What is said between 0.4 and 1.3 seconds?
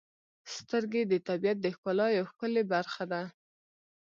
•سترګې د